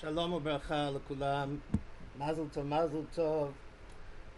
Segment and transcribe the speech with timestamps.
[0.00, 1.56] שלום וברכה לכולם,
[2.18, 3.52] מזל טוב, מזל טוב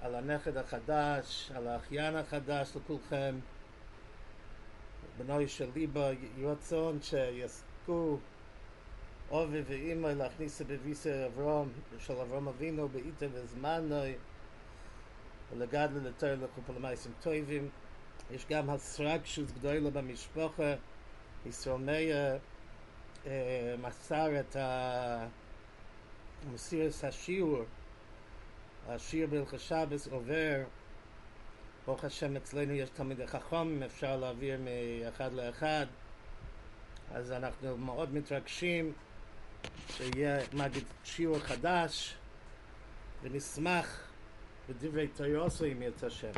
[0.01, 3.39] על הנכד החדש, על האחיין החדש לכולכם.
[5.19, 6.11] בנוי של ליבה,
[6.43, 8.19] רצון שיזכו
[9.31, 11.69] אובי ואימא להכניס בביסר אברום,
[11.99, 14.15] של אברום אבינו בעיתה וזמנוי
[15.53, 17.69] ולגדל יותר לחופו למייסים טובים.
[18.31, 20.75] יש גם הסרגשות גדולה במשפחה,
[21.47, 22.17] ישראל מאיר
[23.27, 25.27] אה, מסר את ה...
[26.55, 27.65] מסיר את השיעור,
[28.89, 30.57] השיר בהלכי שבס עובר,
[31.87, 35.87] ברוך השם אצלנו יש תלמידי חכם, אפשר להעביר מאחד לאחד,
[37.13, 38.93] אז אנחנו מאוד מתרגשים
[39.89, 42.17] שיהיה מגיד שיעור חדש
[43.23, 44.11] ונשמח
[44.69, 46.33] בדברי תוירוסו אם ירצה השם.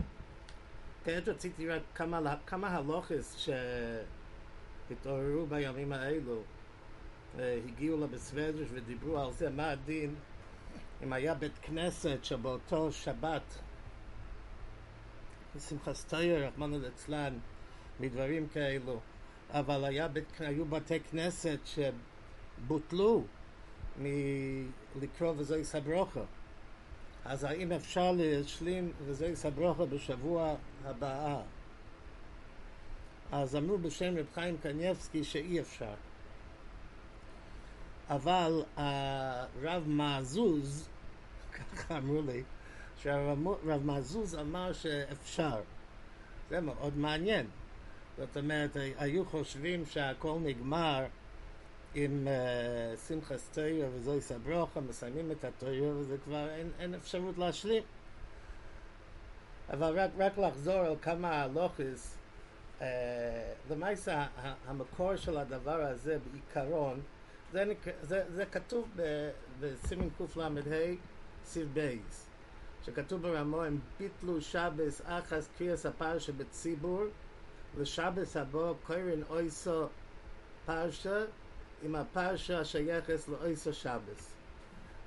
[1.04, 3.36] כעת רציתי רק כמה, כמה הלוכס
[4.88, 6.42] שהתעוררו בימים האלו
[7.38, 10.14] הגיעו לבסוודרש ודיברו על זה מה הדין
[11.02, 13.42] אם היה בית כנסת שבאותו שבת
[15.68, 17.38] שמחת סטייר, רחמנו ליצלן,
[18.00, 19.00] מדברים כאלו
[19.50, 23.24] אבל היה בית, היו בתי כנסת שבוטלו
[23.98, 26.20] מלקרוא וזוהי סברוכה
[27.24, 31.42] אז האם אפשר להשלים וזוהי סברוכה בשבוע הבאה
[33.32, 35.94] אז אמרו בשם רב חיים קניבסקי שאי אפשר
[38.14, 40.88] אבל הרב מעזוז,
[41.54, 42.42] ככה אמרו לי,
[43.02, 45.60] שהרב מעזוז אמר שאפשר.
[46.50, 47.46] זה מאוד מעניין.
[48.18, 51.06] זאת אומרת, היו חושבים שהכל נגמר
[51.94, 57.82] עם uh, שמחה סטריה וזוהי סברוכה, מסיימים את הטריה וזה כבר אין, אין אפשרות להשלים.
[59.70, 62.16] אבל רק, רק לחזור על כמה הלוכס,
[62.78, 62.82] uh,
[63.70, 64.26] למעשה
[64.66, 67.00] המקור של הדבר הזה בעיקרון
[67.52, 67.64] זה,
[68.02, 68.88] זה, זה כתוב
[69.60, 70.48] בסימן קל"ה
[71.44, 72.28] סיב בייס
[72.86, 77.02] שכתוב ברמו הם ביטלו שבס אחס קריאס הפרשה בציבור
[77.78, 79.86] לשבס הבא קורן אויסו
[80.66, 81.24] פרשה
[81.82, 84.34] עם הפרשה השייכת לאויסו שבס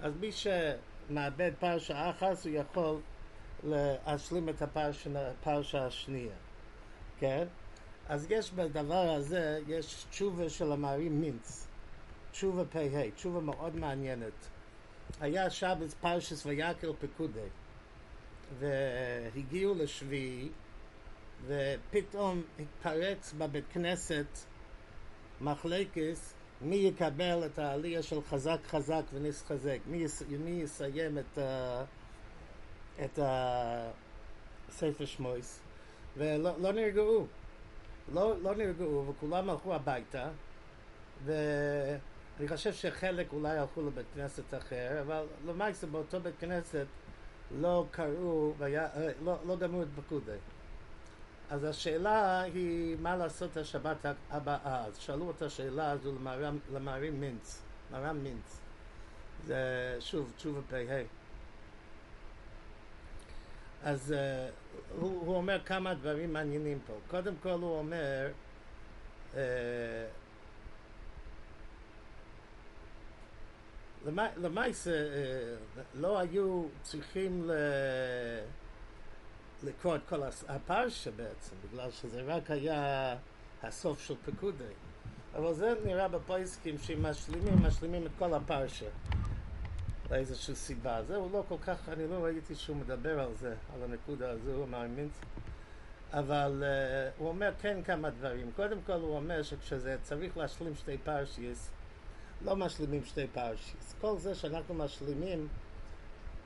[0.01, 2.97] אז מי שמאבד פרשה אחס הוא יכול
[3.63, 6.35] להשלים את הפרשה, הפרשה השנייה
[7.19, 7.47] כן?
[8.09, 11.64] אז יש בדבר הזה, יש תשובה של המערים מינץ
[12.35, 14.49] תשובה פ"ה, תשובה מאוד מעניינת.
[15.19, 17.47] היה שבץ פרשס ויקל פקודי,
[18.59, 20.49] והגיעו לשביעי,
[21.47, 24.25] ופתאום התפרץ בבית כנסת
[25.41, 31.41] מחלקס מי יקבל את העלייה של חזק חזק ונסחזק, מי, יס, מי יסיים את, uh,
[33.05, 33.19] את
[34.69, 35.59] הספר שמויס,
[36.17, 37.27] ולא לא נרגעו,
[38.13, 40.29] לא, לא נרגעו, וכולם הלכו הביתה,
[41.25, 41.33] ו...
[42.39, 46.85] אני חושב שחלק אולי הלכו לבית כנסת אחר, אבל למעשה באותו בית כנסת
[47.51, 48.87] לא קראו, ויה,
[49.23, 50.37] לא, לא גמרו את פקודי.
[51.49, 54.85] אז השאלה היא מה לעשות השבת הבאה.
[54.85, 56.13] אז שאלו את השאלה הזו
[56.73, 58.59] למערים מינץ, מרם מינץ.
[59.45, 59.57] זה
[59.99, 61.01] שוב תשובה פ"ה.
[63.83, 66.93] אז uh, הוא, הוא אומר כמה דברים מעניינים פה.
[67.07, 68.31] קודם כל הוא אומר
[69.33, 69.37] uh,
[74.37, 74.91] למעשה
[75.95, 77.49] לא היו צריכים
[79.63, 83.15] לקרוא את כל הפרשה בעצם, בגלל שזה רק היה
[83.63, 84.63] הסוף של פקודי.
[85.35, 88.85] אבל זה נראה בפויסקים שמשלימים, משלימים את כל הפרשה
[90.11, 91.03] לאיזושהי סיבה.
[91.03, 94.67] זהו לא כל כך, אני לא ראיתי שהוא מדבר על זה, על הנקודה הזו, הוא
[94.67, 95.09] מאמין.
[96.13, 98.51] אבל uh, הוא אומר כן כמה דברים.
[98.55, 101.69] קודם כל הוא אומר שכשזה צריך להשלים שתי פרשיס,
[102.41, 103.95] לא משלימים שתי פרשיס.
[104.01, 105.47] כל זה שאנחנו משלימים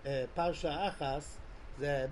[0.05, 1.37] אה, פרשה אחס,
[1.79, 2.05] זה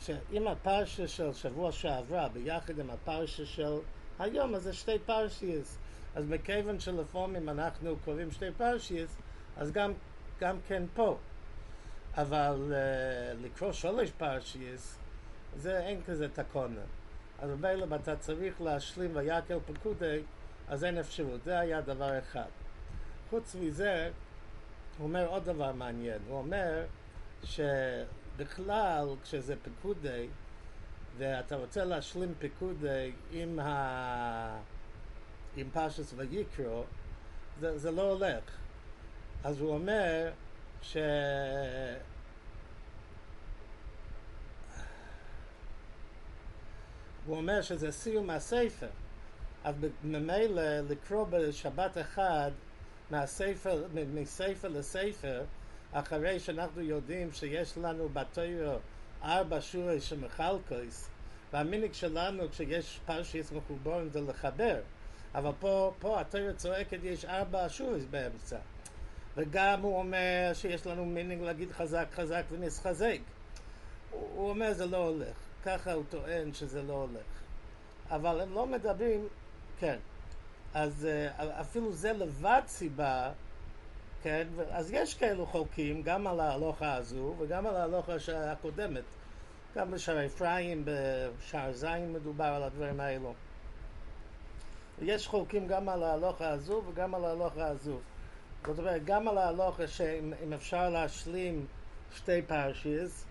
[0.00, 3.78] שאם הפרשה של שבוע שעברה ביחד עם הפרשה של
[4.18, 5.78] היום, אז זה שתי פרשיס.
[6.14, 9.16] אז מכיוון שלפעמים אנחנו קוראים שתי פרשיס,
[9.56, 9.92] אז גם,
[10.40, 11.18] גם כן פה.
[12.16, 14.98] אבל uh, לקרוא שלוש פרשיס,
[15.56, 16.80] זה אין כזה תקונה.
[17.38, 20.22] אז בבילם אתה צריך להשלים ויקל פקודי,
[20.68, 21.44] אז אין אפשרות.
[21.44, 22.48] זה היה דבר אחד.
[23.34, 24.10] חוץ מזה,
[24.98, 26.18] הוא אומר עוד דבר מעניין.
[26.28, 26.84] הוא אומר
[27.44, 30.28] שבכלל, כשזה פיקודי,
[31.18, 34.58] ואתה רוצה להשלים פיקודי עם, ה...
[35.56, 36.84] עם פרשס ויקרו,
[37.60, 38.44] זה, זה לא הולך.
[39.44, 40.30] אז הוא אומר
[40.82, 40.96] ש...
[47.26, 48.90] הוא אומר שזה סיום הספר.
[49.64, 52.50] אז ממילא לקרוא בשבת אחד
[53.10, 53.84] מהספר,
[54.14, 55.42] מספר לספר,
[55.92, 58.78] אחרי שאנחנו יודעים שיש לנו בתוירו
[59.22, 61.08] ארבע שורי שמחלקוס,
[61.52, 64.80] והמיניק שלנו כשיש פרשיס מחוברים זה לחבר,
[65.34, 68.58] אבל פה, פה התוירו צועקת יש ארבע שורי באמצע.
[69.36, 73.18] וגם הוא אומר שיש לנו מיניק להגיד חזק חזק ונסחזק.
[74.10, 77.42] הוא, הוא אומר זה לא הולך, ככה הוא טוען שזה לא הולך.
[78.10, 79.28] אבל הם לא מדברים,
[79.78, 79.98] כן.
[80.74, 83.32] אז אה, אפילו זה לבד סיבה,
[84.22, 89.04] כן, אז יש כאלו חולקים גם על ההלוכה הזו וגם על ההלוכה הקודמת.
[89.76, 93.34] גם בשער אפרים, בשער זין מדובר על הדברים האלו.
[95.02, 97.98] יש חולקים גם על ההלוכה הזו וגם על ההלוכה הזו.
[98.66, 101.66] זאת אומרת, גם על ההלוכה שאם אפשר להשלים
[102.16, 103.24] שתי פרשיס,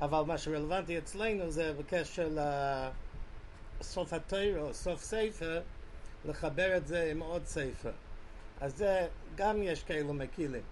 [0.00, 2.28] אבל מה שרלוונטי אצלנו זה בקשר
[3.80, 5.62] לסוף התוירו, סוף ספר,
[6.24, 7.92] לחבר את זה עם עוד ספר.
[8.60, 10.62] אז זה, גם יש כאלו מקילים.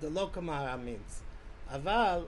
[0.00, 1.22] זה לא כמו הרמינץ.
[1.68, 2.26] אבל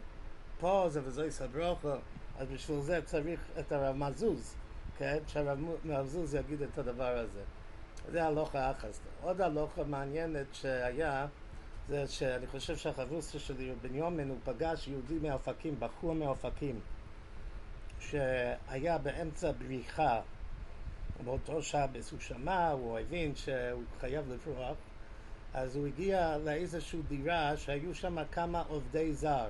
[0.61, 1.93] פה זה וזו יסברוכו,
[2.39, 4.55] אז בשביל זה צריך את הרב מזוז,
[4.99, 5.19] כן?
[5.27, 7.43] שהרב מזוז יגיד את הדבר הזה.
[8.11, 8.89] זה הלוכה אחת.
[9.23, 11.27] עוד הלוכה מעניינת שהיה,
[11.89, 16.81] זה שאני חושב שהחברוסה שלי בנימין הוא פגש יהודי מאופקים, בחור מאופקים,
[18.01, 20.21] שהיה באמצע בריחה.
[21.25, 24.77] באותו שבס הוא שמע, הוא הבין שהוא חייב לברוח,
[25.55, 29.49] אז הוא הגיע לאיזושהי דירה שהיו שם כמה עובדי זר.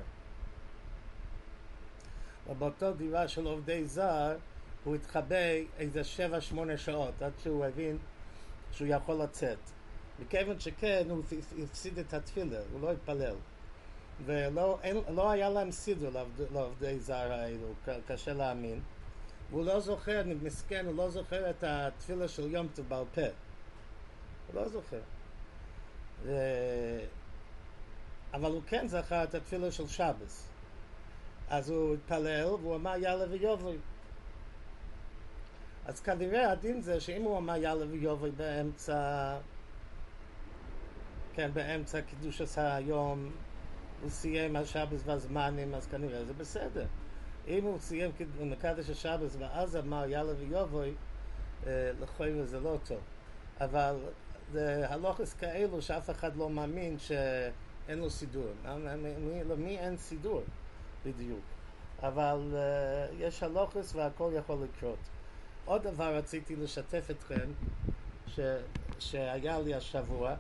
[2.49, 4.37] ובאותו דירה של עובדי זר
[4.85, 5.37] הוא התחבא
[5.79, 7.99] איזה שבע שמונה שעות עד שהוא הבין
[8.73, 9.59] שהוא יכול לצאת.
[10.19, 11.23] מכיוון שכן הוא
[11.63, 13.35] הפסיד את התפילה, הוא לא התפלל.
[14.25, 16.11] ולא אין, לא היה להם סידור
[16.53, 17.73] לעובדי זר האלו,
[18.07, 18.81] קשה להאמין.
[19.51, 23.23] והוא לא זוכר, מסכן, הוא לא זוכר את התפילה של יום טוב בעל פה.
[24.47, 25.01] הוא לא זוכר.
[26.23, 26.33] ו...
[28.35, 30.49] אבל הוא כן זכר את התפילה של שבס.
[31.51, 33.77] אז הוא התפלל והוא אמר יאללה ויובי.
[35.87, 39.39] אז כנראה הדין זה שאם הוא אמר יאללה ויובי באמצע,
[41.35, 43.31] כן, באמצע קידוש עשה היום,
[44.03, 46.87] הוא סיים השבס והזמנים, אז כנראה זה בסדר.
[47.49, 48.11] אם הוא סיים
[48.41, 50.95] מקדש השבס ואז אמר יאללה ויובוי,
[51.67, 52.99] לכוי זה לא טוב.
[53.61, 53.97] אבל
[54.53, 58.47] זה הלוכס כאלו שאף אחד לא מאמין שאין לו סידור.
[59.49, 60.43] למי אין סידור
[61.07, 61.41] בדיוק?
[62.03, 64.99] אבל uh, יש הלוכס והכל יכול לקרות.
[65.65, 67.51] עוד דבר רציתי לשתף אתכם,
[68.27, 68.41] ש,
[68.99, 70.35] שהיה לי השבוע,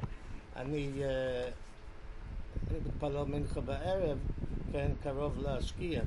[0.56, 4.18] אני, uh, אני מתפלל מנחה בערב,
[4.72, 6.02] כן, קרוב להשקיע.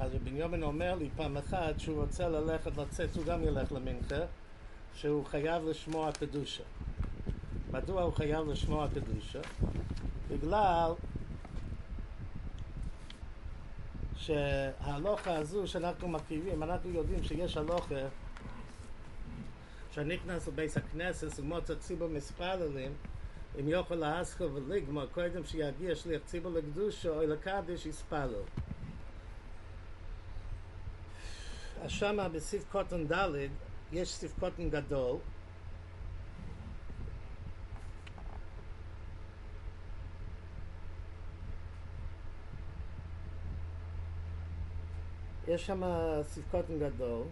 [0.00, 4.24] אז בנימין אומר לי פעם אחת שהוא רוצה ללכת לצאת, הוא גם ילך למנחה,
[4.94, 6.62] שהוא חייב לשמוע קדושה.
[7.70, 9.40] מדוע הוא חייב לשמוע קדושה?
[10.28, 10.92] בגלל
[14.16, 18.08] שההלוכה הזו שאנחנו מכירים, אנחנו יודעים שיש הלוכה
[19.92, 22.92] שנכנס לבייס הכנסת ומוצא ציבור מספללים
[23.60, 28.42] אם יוכל להסכו ולגמור קודם שיגיע שליח ציבור לקדושה או לקדש יספלל
[31.82, 33.48] אז שמה בסיף קוטן ד'
[33.92, 35.16] יש סיף קוטן גדול.
[45.48, 45.82] יש שם
[46.22, 47.22] סיף קוטן גדול.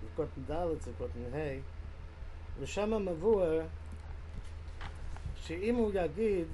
[0.00, 1.60] סיף קוטן ד' סיף קוטן ה'
[2.60, 3.66] ושם מבואר
[5.36, 6.46] שאם הוא יגיד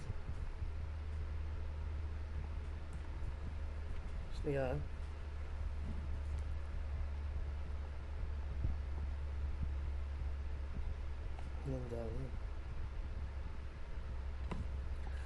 [4.43, 4.73] שנייה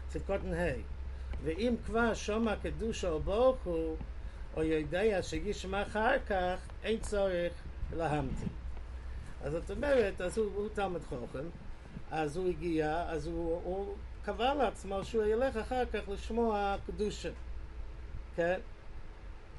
[0.09, 0.73] צדקותן ה'
[1.45, 3.97] ואם כבר שומע קדושה או ברוך הוא
[4.57, 7.53] או יודע שישמע אחר כך אין צורך
[7.97, 8.49] להמתין.
[9.43, 11.45] אז זאת אומרת, אז הוא, הוא תלמד חוכם
[12.11, 17.31] אז הוא הגיע, אז הוא, הוא קבע לעצמו שהוא ילך אחר כך לשמוע קדושה
[18.37, 18.61] כן?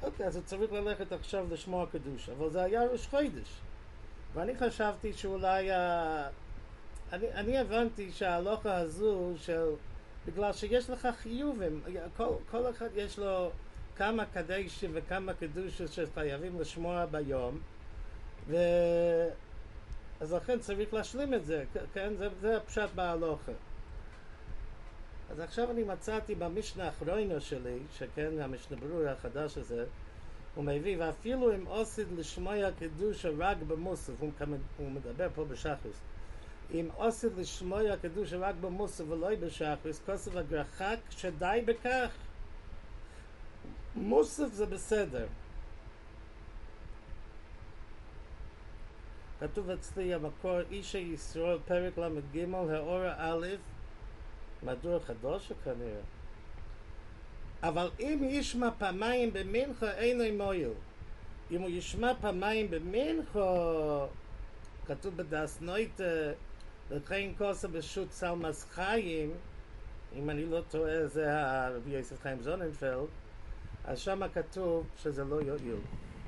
[0.03, 3.61] אוקיי, אז הוא צריך ללכת עכשיו לשמוע קדושה אבל זה היה ראש חודש.
[4.33, 5.69] ואני חשבתי שאולי
[7.13, 9.69] אני, אני הבנתי שההלוכה הזו של
[10.25, 11.81] בגלל שיש לך חיובים
[12.17, 13.51] כל, כל אחד יש לו
[13.95, 17.59] כמה קדשים וכמה קדושות שחייבים לשמוע ביום
[18.47, 18.57] ו...
[20.19, 21.63] אז לכן צריך להשלים את זה,
[21.93, 22.13] כן?
[22.17, 23.51] זה, זה הפשט בהלוכה.
[25.31, 29.85] אז עכשיו אני מצאתי במשנה האחרונה שלי, שכן, המשנה ברור החדש הזה,
[30.55, 34.13] הוא מביא, ואפילו אם עוsid לשמוע קדושה רק במוסף,
[34.77, 35.95] הוא מדבר פה בשחוס,
[36.73, 42.11] אם עושה לשמוע הקדוש רק במוסף ולא בשחריס, כוסף הגרחק שדי בכך.
[43.95, 45.27] מוסף זה בסדר.
[49.39, 53.47] כתוב אצלי המקור איש הישראל פרק ל"ג האור א'
[54.63, 56.01] מדור חדוש כנראה
[57.63, 60.69] אבל אם ישמע פעמיים במנחה אינו מועיל
[61.51, 64.05] אם הוא ישמע פעמיים במנחה
[64.85, 66.03] כתוב בדס נויטה
[66.91, 69.31] לכן כוסה בשוט צלמס חיים
[70.15, 73.07] אם אני לא טועה זה הרבי יוסף חיים זוננפלד
[73.85, 75.79] אז שם כתוב שזה לא יועיל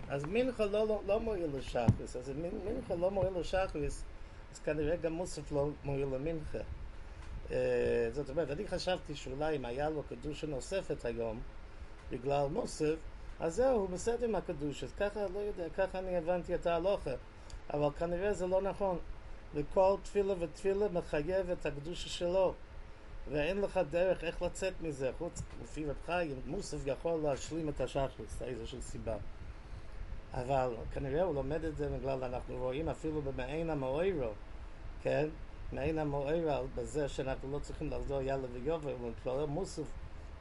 [0.09, 2.31] אז מנחה לא, לא, לא מועיל לשחריס, אז
[2.65, 4.03] מנחה לא מועיל לשחריס,
[4.53, 6.57] אז כנראה גם מוסף לא מועיל למנחה.
[7.47, 7.51] Uh,
[8.11, 11.39] זאת אומרת, אני חשבתי שאולי אם היה לו קדושה נוספת היום,
[12.11, 12.95] בגלל מוסף,
[13.39, 17.11] אז זהו, הוא בסדר עם הקדושה, ככה, לא יודע, ככה אני הבנתי את ההלוכה.
[17.73, 18.99] אבל כנראה זה לא נכון.
[19.53, 22.53] וכל תפילה ותפילה מחייב את הקדושה שלו.
[23.31, 28.41] ואין לך דרך איך לצאת מזה, חוץ, לפי רב חיים, מוסף יכול להשלים את השחריס,
[28.41, 29.15] איזושהי סיבה.
[30.33, 34.31] אבל כנראה הוא לומד את זה בגלל אנחנו רואים אפילו במעין המאוירו,
[35.01, 35.27] כן?
[35.73, 39.87] מעין המאוירו בזה שאנחנו לא צריכים לחזור יאללה ויובר, אבל כבר מוסוף,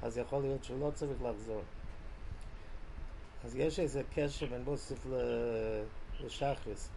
[0.02, 1.62] אז יכול להיות שהוא לא צריך לחזור.
[3.44, 5.06] אז יש איזה קשר בין מוסוף
[6.20, 6.88] לשחריס.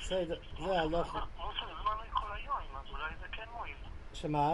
[0.00, 1.14] בסדר, זה הלוך...
[1.36, 3.76] מוסף זמן כל היום, אז אולי זה כן מועיל.
[4.12, 4.52] שמה?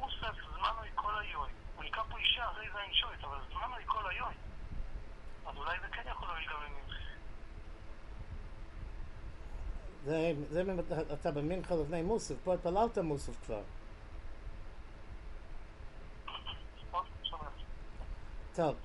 [0.00, 1.46] מוסף זמן כל היום.
[1.76, 4.32] הוא נקרא פה אישה, הרי זה אין שוית, אבל זמן כל היום.
[5.46, 6.94] אז אולי זה כן יכול להועיל גם למנחה.
[10.04, 10.62] זה, זה
[11.12, 13.62] אתה במנחה לפני מוסף, פה התפללת מוסף כבר.
[17.22, 17.48] שומע.
[18.54, 18.76] טוב,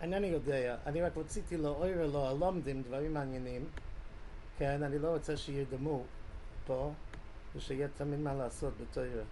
[0.00, 3.68] אינני יודע, אני רק רציתי לעורר לו הלומדים דברים מעניינים,
[4.58, 6.04] כן, אני לא רוצה שירדמו
[6.66, 6.92] פה,
[7.56, 9.22] ושיהיה תמיד מה לעשות בתוירה.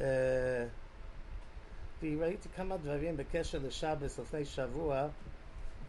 [0.00, 0.66] אה,
[2.02, 5.08] וראיתי כמה דברים בקשר לשבס לפני שבוע,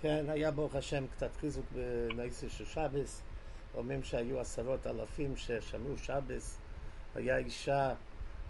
[0.01, 3.21] כן, היה ברוך השם קצת חיזוק בנאיסי של שבס,
[3.75, 6.57] אומרים שהיו עשרות אלפים ששמעו שבס,
[7.15, 7.93] היה אישה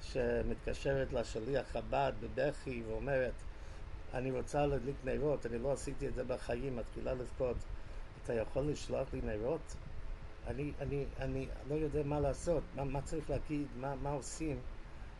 [0.01, 3.33] שמתקשרת לשליח חב"ד בבכי ואומרת,
[4.13, 7.57] אני רוצה להדליק נרות, אני לא עשיתי את זה בחיים, מתחילה לבכות,
[8.29, 9.75] אתה יכול לשלוח לי נרות?
[10.47, 14.59] אני, אני, אני לא יודע מה לעשות, מה, מה צריך להגיד, מה, מה עושים,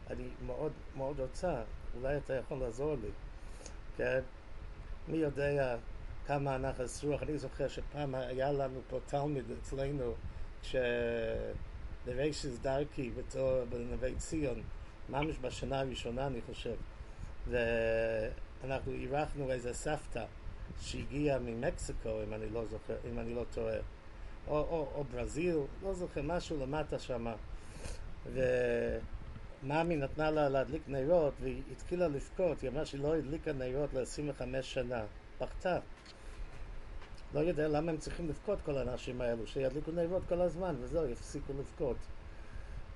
[0.10, 1.62] אני מאוד מאוד רוצה,
[1.96, 3.10] אולי אתה יכול לעזור לי,
[3.98, 4.20] כן?
[5.08, 5.78] מי יודע
[6.28, 10.14] כמה הנחס רוח, אני זוכר שפעם היה לנו פה תלמיד אצלנו,
[10.62, 14.62] כשדרשס דרכי בתור בנווה ציון,
[15.10, 16.76] ממש בשנה הראשונה אני חושב,
[17.48, 20.26] ואנחנו אירחנו איזה סבתא
[20.82, 23.78] שהגיעה ממקסיקו, אם אני לא זוכר, אם אני לא טועה,
[24.48, 27.36] או, או, או ברזיל, לא זוכר, משהו למטה שמה.
[28.34, 34.62] ומאמי נתנה לה להדליק נרות והיא התחילה לבכות, היא אמרה שהיא לא הדליקה נרות ל-25
[34.62, 35.04] שנה,
[35.42, 35.80] בכתה.
[37.34, 41.54] לא יודע למה הם צריכים לבכות כל האנשים האלו, שידליקו נרות כל הזמן וזהו, יפסיקו
[41.60, 41.98] לבכות.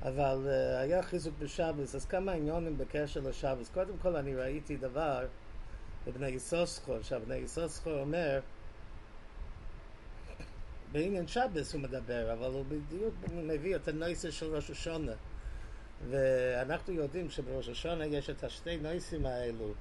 [0.02, 3.70] אבל uh, היה חיזוק בשבס, אז כמה עניונים בקשר לשבס.
[3.74, 5.26] קודם כל אני ראיתי דבר
[6.08, 8.40] בבני יסוסחו, עכשיו בני יסוסחו אומר
[10.92, 15.14] בעניין שבס הוא מדבר, אבל הוא בדיוק מביא את הנויסה של ראש השונה.
[16.10, 19.74] ואנחנו יודעים שבראש השונה יש את השתי נויסים האלו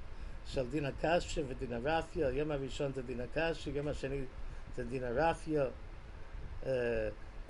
[0.46, 4.20] של דין הקשיא ודין הרפיה, יום הראשון זה דין הקשיא, יום השני
[4.76, 5.64] זה דין הרפיה.
[6.62, 6.66] Uh,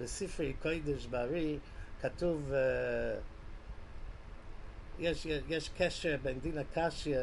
[0.01, 1.59] בספרי קודש בריא
[2.01, 2.55] כתוב, uh,
[4.99, 7.19] יש, יש קשר בין דין הקשיא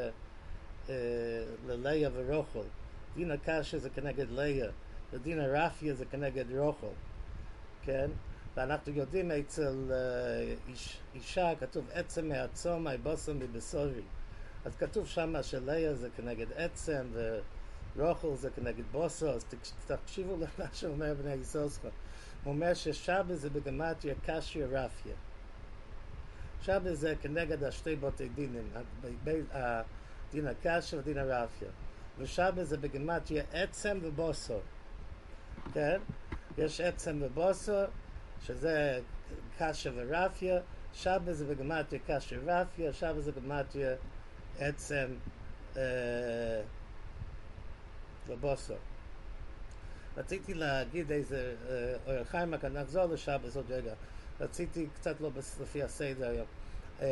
[1.67, 2.67] ללאה ורוחל.
[3.15, 4.69] דין הקשיא זה כנגד לאה.
[5.13, 6.88] ודין הרפיה זה כנגד רוחל,
[7.81, 8.10] כן?
[8.55, 14.01] ואנחנו יודעים אצל uh, איש, אישה כתוב עצם מעצום היבוסם מבשורי.
[14.65, 17.08] אז כתוב שם שליה זה כנגד עצם
[17.96, 19.46] ורוחל זה כנגד בוסו, אז
[19.88, 21.81] תקשיבו למה שאומר בני יסוסך.
[22.43, 25.15] הוא אומר ששבה זה בגמטריה קשיא רפיה.
[26.62, 28.67] שבה זה כנגד השתי בתי דינים,
[30.31, 31.69] דין הקשיא ודין הרפיה.
[32.17, 34.59] ושבה זה בגמטריה עצם ובוסו.
[35.74, 36.00] כן?
[36.57, 37.81] יש עצם ובוסו,
[38.41, 39.00] שזה
[39.57, 40.59] קשה ורפיה,
[40.93, 43.95] שבה זה בגמטריה קשה ורפיה, שבה זה בגמטריה
[44.59, 45.07] עצם
[48.27, 48.74] ובוסו.
[50.17, 51.55] רציתי להגיד איזה
[52.07, 53.93] אור חיים, רק נחזור לשבס עוד רגע.
[54.39, 55.31] רציתי, קצת לא
[55.62, 56.48] לפי הסדר היום,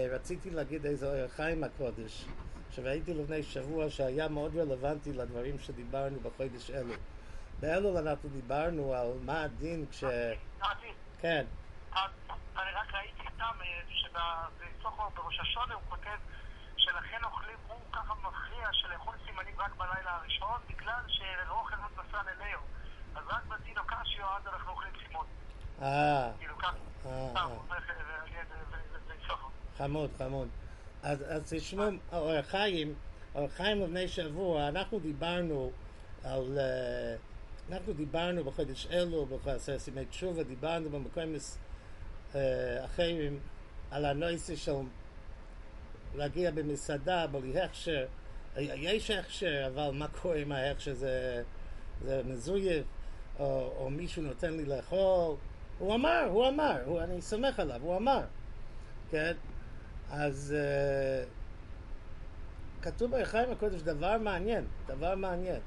[0.10, 2.26] רציתי להגיד איזה אור חיים הקודש,
[2.72, 6.94] שראיתי לפני שבוע שהיה מאוד רלוונטי לדברים שדיברנו בחודש אלו.
[7.60, 10.04] באלול אנחנו דיברנו על מה הדין כש...
[11.22, 11.46] כן.
[12.58, 16.18] אני רק ראיתי סתם אה, שבסוכו בראש השונה הוא כותב
[16.78, 22.60] שלכן אוכלים, הוא ככה מכריע שלאכול סימנים רק בלילה הראשון בגלל שאוכל לא נסע לנאו.
[23.16, 25.26] אז רק בדינו קשיו אז אנחנו אוכלים סימון.
[25.82, 26.72] אה, כאילו ככה,
[27.06, 27.28] אה, אה.
[27.36, 27.78] אה, אה,
[29.30, 29.36] אה.
[29.78, 30.48] חמוד, חמוד.
[31.08, 32.94] אז, אז תשמעו, אור חיים,
[33.36, 35.72] אור חיים לפני שבוע, אנחנו דיברנו
[36.24, 36.60] על...
[36.60, 37.16] אה,
[37.70, 41.58] אנחנו דיברנו בחודש אלו, בחודש סימי תשובה, דיברנו במקומות
[42.36, 43.40] אה, אחרים
[43.92, 44.72] על הנושא של
[46.16, 48.06] להגיע במסעדה בלי הכשר.
[48.58, 50.94] אה, יש הכשר, אבל מה קורה עם ההכשר?
[50.94, 51.44] זה,
[52.02, 52.86] זה מזויף,
[53.40, 55.36] או, או מישהו נותן לי לאכול.
[55.80, 58.22] הוא אמר, הוא אמר, הוא, אני סומך עליו, הוא אמר.
[59.12, 59.34] כן?
[60.12, 61.28] אז uh,
[62.82, 65.62] כתוב בחיים הקודש דבר מעניין, דבר מעניין.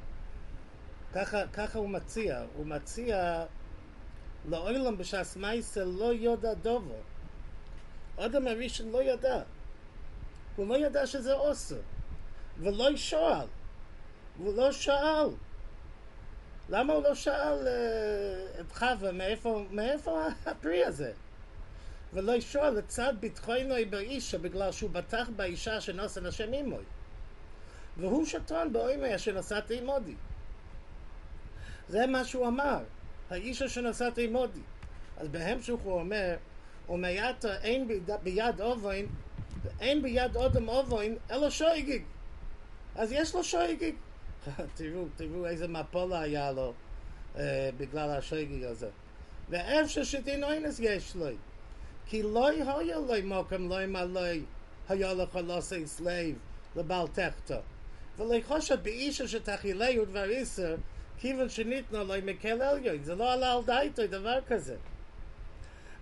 [1.15, 3.45] ככה, ככה הוא מציע, הוא מציע
[4.49, 6.97] לעולם בשעס מייסר לא יודע דובו.
[8.19, 9.43] אדם הראשון לא ידע.
[10.57, 11.77] הוא לא ידע שזה עושה.
[12.59, 13.47] ולא שואל.
[14.39, 15.29] הוא לא שאל.
[16.69, 21.13] למה הוא לא שאל uh, את חווה מאיפה, מאיפה הפרי הזה?
[22.13, 26.85] ולא שואל לצד ביטחונוי באישה בגלל שהוא בטח באישה שנושא השם עמוי.
[27.97, 30.15] והוא שטון באוימי אשר נסעתי עמודי.
[31.89, 32.79] זה מה שהוא אמר,
[33.31, 34.61] האישה שנשאתי עמודי.
[35.17, 36.37] אז בהמשך הוא אומר,
[36.89, 39.07] ומעתה אין ביד, ביד אובוין,
[39.81, 42.03] אין ביד אודם אובוין, אלא שויגיג.
[42.95, 43.95] אז יש לו שויגיג.
[44.77, 46.73] תראו, תראו איזה מפולה היה לו
[47.37, 48.89] אה, בגלל השויגיג הזה.
[49.49, 51.27] ואיפה שתין אוינס יש לו.
[52.11, 54.21] כי לא היה לו מוקם לא מלא
[54.89, 57.61] היה לך say slave לבעל תחתו.
[58.19, 60.77] ולא חושב באישה שתחילהו דבר איסר
[61.19, 63.03] כיוון שניתנו לו מקל עליון.
[63.03, 64.77] זה לא עלה על דעתו דבר כזה.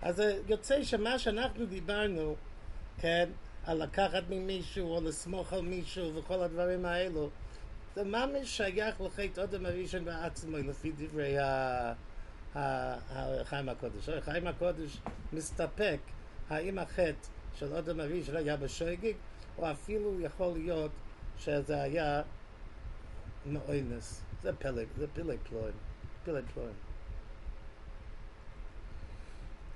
[0.01, 2.35] אז יוצא שמה שאנחנו דיברנו,
[2.97, 3.29] כן,
[3.65, 7.29] על לקחת ממישהו או לסמוך על מישהו וכל הדברים האלו,
[7.95, 11.93] זה ממש שייך לחטא אודם הראשון בעצמו לפי דברי ה...
[12.55, 14.09] החיים הקודש.
[14.09, 14.97] החיים הקודש
[15.33, 15.99] מסתפק
[16.49, 19.15] האם החטא של אדם הראשון היה בשויגיג,
[19.57, 20.91] או אפילו יכול להיות
[21.37, 22.21] שזה היה
[23.45, 24.21] מאוינס.
[24.43, 25.73] זה פלג, זה פילי פלוין.
[26.23, 26.73] פילי פלוין.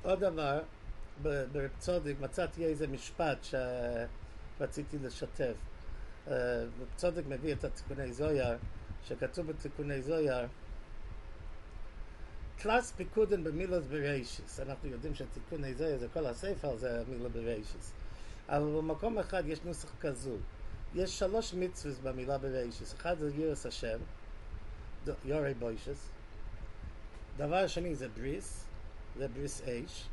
[0.03, 0.61] עוד דבר,
[1.21, 5.53] ברב צודיק מצאתי איזה משפט שרציתי לשתף.
[6.27, 8.57] רב צודיק מביא את התיקוני זויר,
[9.07, 10.47] שכתוב בתיקוני זויר,
[12.57, 14.59] קלאס פיקודן במילוס ברישיס.
[14.59, 17.91] אנחנו יודעים שתיקוני זויר זה כל הספר זה מילה ברישיס.
[18.49, 20.35] אבל במקום אחד יש נוסח כזו.
[20.95, 22.93] יש שלוש מצווס במילה ברישיס.
[22.93, 23.99] אחד זה ירס השם,
[25.25, 26.09] יורי בוישס.
[27.37, 28.65] דבר שני זה בריס,
[29.17, 30.07] זה בריס אש.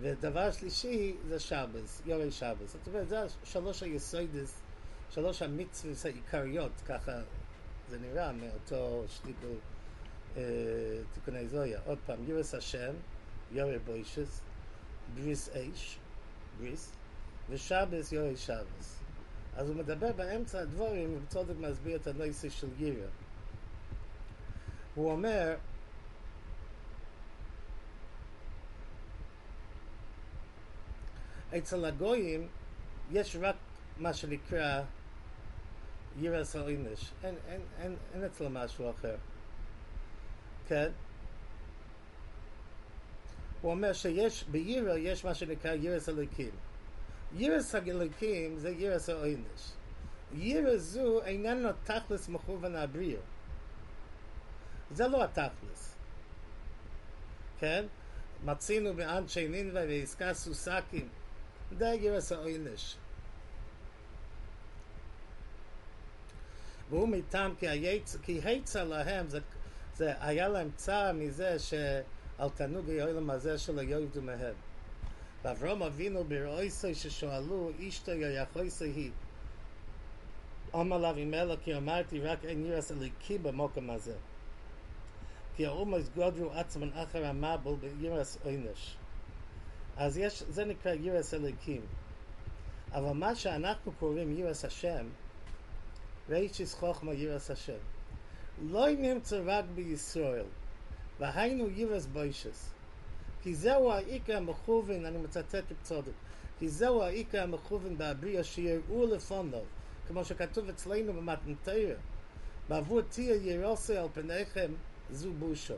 [0.00, 2.72] ודבר שלישי זה שבס, יורי שבס.
[2.72, 4.60] זאת אומרת, זה שלוש היסוידס,
[5.10, 7.12] שלוש המצווס העיקריות, ככה
[7.88, 9.48] זה נראה מאותו אה,
[11.12, 11.80] תיקוני זויה.
[11.86, 12.94] עוד פעם, ירס השם,
[13.52, 14.40] יורי בוישס,
[15.14, 15.98] בריס אש,
[16.58, 16.92] בריס,
[17.50, 19.00] ושבס יורי שבס.
[19.56, 23.08] אז הוא מדבר באמצע הדבורים, ובצודק מסביר את הנושא של גירה.
[24.94, 25.56] הוא אומר,
[31.58, 32.48] אצל הגויים
[33.12, 33.56] יש רק
[33.98, 34.82] מה שנקרא
[36.20, 37.12] ירס האינש.
[37.24, 39.16] אין, אין, אין, אין אצלו משהו אחר.
[40.68, 40.90] כן?
[43.60, 46.50] הוא אומר שיש, בירה יש מה שנקרא ירס הליקים.
[47.36, 49.72] ירס הליקים זה ירס האינש.
[50.34, 53.20] ירס זו איננו תכלס מכוון הבריאה.
[54.90, 55.94] זה לא התכלס.
[57.58, 57.84] כן?
[58.44, 61.08] מצינו באנשי נינווה ועסקה סוסקים.
[61.78, 62.96] זה ירס האינש.
[66.90, 67.54] והוא מטעם.
[68.22, 69.40] כי היצע להם, זה,
[69.96, 74.54] זה היה להם צער מזה שעל תנוג העולם הזה שלא יעבדו מהם.
[75.42, 79.10] ואברום אבינו בראויסוי ששואלו, אישתו יחויסוי היא.
[80.72, 84.16] אומר לה אבימלך כי אמרתי רק אין ירס אליקי במוקם הזה.
[85.56, 88.96] כי האומות גודרו עצמן אחר המבול בירס אינש.
[89.96, 91.82] אז יש, זה נקרא ירס אליקים.
[92.92, 95.06] אבל מה שאנחנו קוראים ירס השם,
[96.28, 97.95] רישיס חוכמה ירס השם.
[98.62, 100.44] לא נמצא רק בישראל,
[101.20, 102.70] והיינו ירס בוישס.
[103.42, 106.12] כי זהו העיקר המכוון, אני מצטט בצודק,
[106.58, 109.62] כי זהו העיקר המכוון בהבריאה שיראו לפונו,
[110.08, 111.94] כמו שכתוב אצלנו במתנתרא,
[112.68, 114.72] בעבור תהיה ירוסה על פניכם
[115.10, 115.74] זו בושו,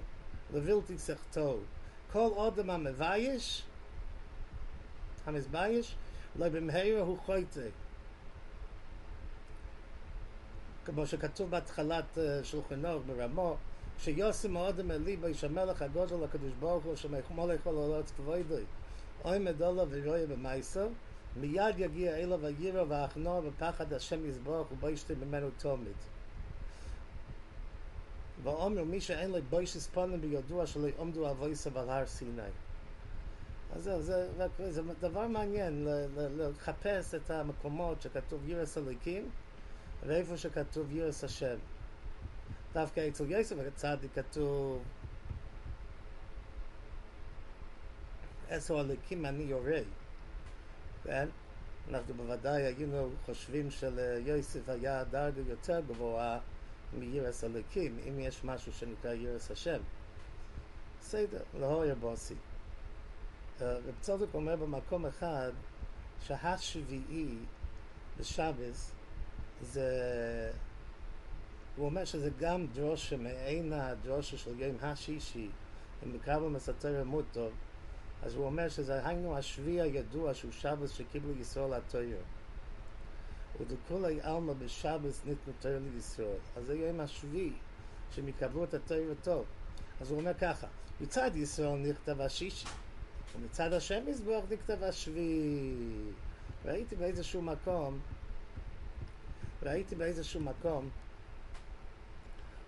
[0.54, 1.58] לבלתי סחטו,
[2.12, 3.62] כל אודם המבייש,
[5.26, 5.94] המזבייש,
[6.36, 7.60] לא במהרה הוא חויטה.
[10.90, 13.56] כמו שכתוב בהתחלת אה, שולחן אור ברמו,
[14.08, 18.64] אל ליבו איש המלך הגודל הקדוש ברוך הוא שמחמול לכל עולת כבודוי.
[19.24, 20.88] אוי מדולה ורואה במייסו,
[21.36, 25.98] מיד יגיע אליו הירו והכנוע ופחד השם יזברך ובוישתי ממנו תומד.
[28.42, 32.42] ואומר מי שאין לו בוישס פונים בידוע שלא עומדו אבויסו על הר סיני.
[33.72, 39.30] אז זהו, זה, זה, זה דבר מעניין לחפש את המקומות שכתוב ירס הליקים
[40.06, 41.56] ואיפה שכתוב ירס השם.
[42.72, 44.82] דווקא אצל יוסף הצדיק כתוב
[48.48, 49.80] עשר הליקים אני יורה,
[51.04, 51.28] כן?
[51.90, 56.38] אנחנו בוודאי היינו חושבים שליוסף היה דרגה יותר גבוהה
[56.92, 59.80] מירס הליקים, אם יש משהו שנקרא ירס השם.
[61.00, 62.34] בסדר, לא ירבוסי.
[63.60, 65.52] רב צודק אומר במקום אחד
[66.20, 67.34] שהשביעי
[68.18, 68.92] בשבס
[69.62, 70.52] זה
[71.76, 75.48] הוא אומר שזה גם דרושה מעין הדרושה של יום השישי
[76.06, 77.52] אם נקרא במסתר עמוד טוב
[78.22, 82.18] אז הוא אומר שזה היינו השביעי הידוע שהוא שבס שקיבלו ישראל התויר
[83.60, 86.38] ודכולי עלמא בשבס ניתנו תויר לישראל.
[86.56, 87.52] אז זה יום השביעי
[88.14, 89.44] שהם יקבלו את התויר טוב
[90.00, 90.66] אז הוא אומר ככה
[91.00, 92.66] מצד ישראל נכתב השישי
[93.36, 95.74] ומצד השם יזבוח נכתב השביעי.
[96.64, 98.00] ראיתי באיזשהו מקום
[99.62, 100.90] ראיתי באיזשהו מקום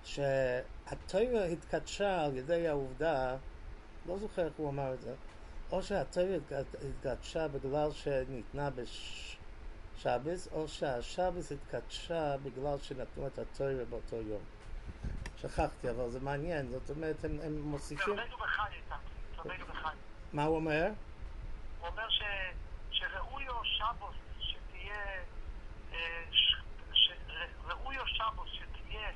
[0.05, 3.37] שהתוירה התקדשה על ידי העובדה,
[4.07, 5.15] לא זוכר איך הוא אמר את זה,
[5.73, 6.37] או שהתוירה
[6.91, 14.43] התקדשה בגלל שניתנה בשבס, או שהשבס התקדשה בגלל שנתנו את התוירה באותו יום.
[15.37, 18.15] שכחתי, אבל זה מעניין, זאת אומרת, הם, הם מוסיפים...
[20.33, 20.89] מה הוא אומר?
[21.81, 22.23] הוא אומר ש,
[22.91, 25.23] שראויו שבוס שתהיה,
[25.93, 26.55] אה, ש,
[26.93, 27.11] ש,
[27.65, 29.09] ראויו שבוס שתהיה,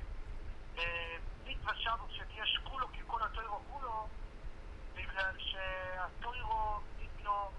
[0.79, 4.07] אה, מצווה שבוס שתהיה שקולו ככל התוירו כולו,
[4.95, 7.51] בגלל שהתוירו ניתנו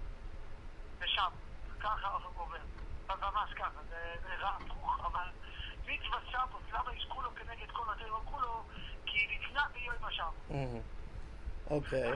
[0.98, 1.30] בשם,
[1.80, 2.58] ככה אומר,
[3.08, 5.28] ממש ככה, זה, רע הפוך, אבל
[5.82, 8.62] מצווה שבוס, למה יש כולו כנגד כל התוירו כולו?
[9.06, 10.30] כי ניתנה ביום השם.
[11.70, 12.12] אוקיי.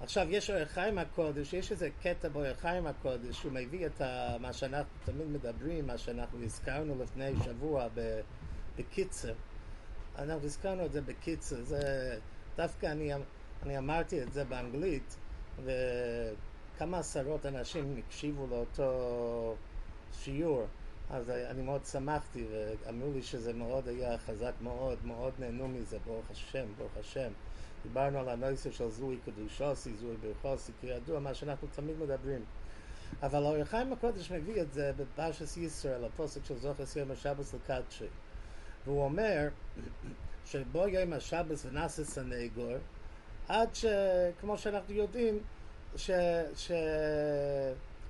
[0.00, 4.36] עכשיו, יש אור החיים הקודש, יש איזה קטע באור החיים הקודש, שהוא מביא את ה,
[4.40, 7.86] מה שאנחנו תמיד מדברים, מה שאנחנו הזכרנו לפני שבוע
[8.76, 9.32] בקיצר.
[10.18, 11.80] אנחנו הזכרנו את זה בקיצר, זה
[12.56, 13.12] דווקא אני,
[13.62, 15.16] אני אמרתי את זה באנגלית,
[15.64, 19.56] וכמה עשרות אנשים הקשיבו לאותו
[20.12, 20.66] שיעור,
[21.10, 26.30] אז אני מאוד שמחתי, ואמרו לי שזה מאוד היה חזק מאוד, מאוד נהנו מזה, ברוך
[26.30, 27.32] השם, ברוך השם.
[27.82, 32.44] דיברנו על הנושא של זוהי קדושוסי, זוהי ברכוסי, כידוע, מה שאנחנו תמיד מדברים.
[33.22, 38.06] אבל אור החיים הקודש מביא את זה בפרשס ישראל, הפוסק של זוכר יום השבס לקדשי.
[38.84, 39.48] והוא אומר
[40.46, 42.72] שבו יום השבס ונעשה סנגור,
[43.48, 45.38] עד שכמו שאנחנו יודעים,
[45.96, 46.10] ש...
[46.56, 46.70] ש...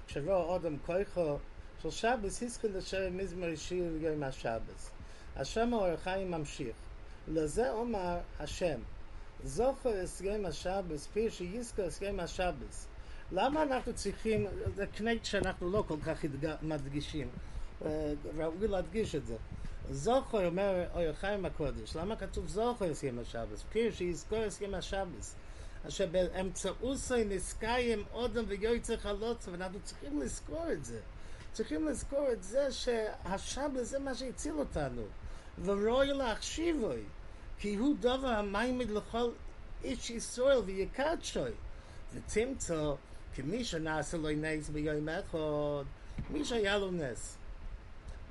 [0.06, 1.38] כשרוא אודם כויכו
[1.82, 4.90] של שבס, הסכים לשיר מזמר שיר יום השבס.
[5.37, 6.76] השם האור החיים ממשיך.
[7.28, 8.80] לזה אומר השם,
[9.44, 12.87] זוכר יום השבס, פיר שיזכר יום השבס.
[13.32, 16.24] למה אנחנו צריכים, זה קנט שאנחנו לא כל כך
[16.62, 17.28] מדגישים,
[17.84, 19.37] אה, ראוי להדגיש את זה.
[19.90, 23.64] זוכר אומר אור חיים הקודש, למה כתוב זוכר יום השבס?
[23.73, 25.35] פיר שיזכור יום השבס.
[25.88, 31.01] אשר באמצעוסי נזכיים אודם ויועצר חלוץ, ואנחנו צריכים לזכור את זה.
[31.53, 35.03] צריכים לזכור את זה שהשבס זה מה שהציל אותנו.
[35.64, 37.03] ורואי להחשיבוי.
[37.59, 39.31] כי הוא דבר המיימד לכל
[39.85, 41.51] איש ישראל ויקדשוי.
[42.14, 42.92] ותמצא,
[43.35, 45.85] כמי שנעשה לו נס ביום אחד,
[46.31, 47.37] מי שהיה לו נס.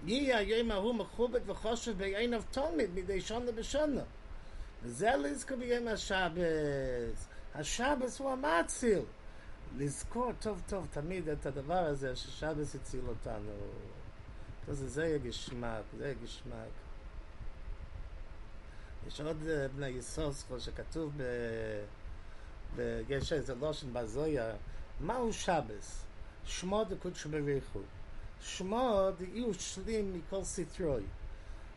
[0.05, 4.01] יהיה היום ההוא מכובד וחושב בעיניו תלמיד מדי שנה בשנה.
[4.83, 7.27] וזה לזכור ביום השבס.
[7.55, 9.01] השבס הוא המציל.
[9.77, 13.51] לזכור טוב טוב תמיד את הדבר הזה ששבס הציל אותנו.
[14.69, 16.73] אז זה יהיה גשמק, זה יהיה גשמק.
[19.07, 19.37] יש עוד
[19.75, 21.23] בני יסוסכו שכתוב ב...
[22.75, 23.01] ב...
[23.09, 24.55] יש איזה לושן בזויה,
[24.99, 26.05] מהו שבס?
[26.45, 27.79] שמו דקודש בריחו.
[28.43, 31.03] שמו דאיהו שלים מכל סטרוי.